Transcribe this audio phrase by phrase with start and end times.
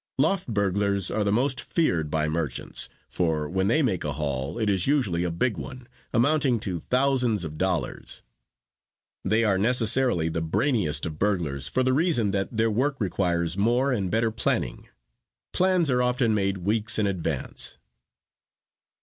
[0.17, 4.67] Loft burglars are the most feared by merchants, for when they make a haul it
[4.67, 8.23] is usually a big one, amounting to thousands of dollars.
[9.23, 13.91] They are necessarily the brainiest of burglars for the reason that their work requires more
[13.91, 14.87] and better planning.
[15.53, 17.77] Plans are often made weeks in advance.